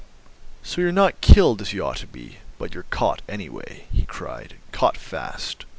"So 0.63 0.81
you're 0.81 0.91
not 0.91 1.21
killed, 1.21 1.61
as 1.61 1.73
you 1.73 1.85
ought 1.85 1.97
to 1.97 2.07
be, 2.07 2.39
but 2.57 2.73
you're 2.73 2.87
caught, 2.89 3.21
anyway," 3.29 3.85
he 3.93 4.01
cried; 4.01 4.55
"caught 4.71 4.97
fast. 4.97 5.65